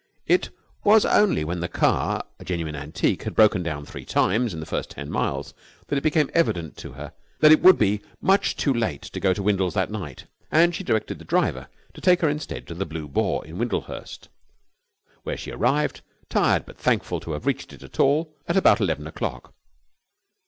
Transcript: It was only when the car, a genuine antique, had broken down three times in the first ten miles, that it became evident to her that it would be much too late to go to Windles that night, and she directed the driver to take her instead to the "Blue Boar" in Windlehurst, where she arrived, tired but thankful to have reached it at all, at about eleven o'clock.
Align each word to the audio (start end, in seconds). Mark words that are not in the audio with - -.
It 0.25 0.49
was 0.83 1.05
only 1.05 1.43
when 1.43 1.59
the 1.59 1.67
car, 1.67 2.25
a 2.39 2.43
genuine 2.43 2.75
antique, 2.75 3.21
had 3.21 3.35
broken 3.35 3.61
down 3.61 3.85
three 3.85 4.03
times 4.03 4.51
in 4.51 4.59
the 4.59 4.65
first 4.65 4.89
ten 4.89 5.11
miles, 5.11 5.53
that 5.85 5.95
it 5.95 6.01
became 6.01 6.31
evident 6.33 6.75
to 6.77 6.93
her 6.93 7.13
that 7.39 7.51
it 7.51 7.61
would 7.61 7.77
be 7.77 8.01
much 8.19 8.55
too 8.57 8.73
late 8.73 9.03
to 9.03 9.19
go 9.19 9.31
to 9.31 9.43
Windles 9.43 9.75
that 9.75 9.91
night, 9.91 10.25
and 10.51 10.73
she 10.73 10.83
directed 10.83 11.19
the 11.19 11.23
driver 11.23 11.67
to 11.93 12.01
take 12.01 12.21
her 12.21 12.29
instead 12.29 12.65
to 12.65 12.73
the 12.73 12.83
"Blue 12.87 13.07
Boar" 13.07 13.45
in 13.45 13.59
Windlehurst, 13.59 14.27
where 15.21 15.37
she 15.37 15.51
arrived, 15.51 16.01
tired 16.29 16.65
but 16.65 16.79
thankful 16.79 17.19
to 17.19 17.33
have 17.33 17.45
reached 17.45 17.71
it 17.71 17.83
at 17.83 17.99
all, 17.99 18.33
at 18.47 18.57
about 18.57 18.81
eleven 18.81 19.05
o'clock. 19.05 19.53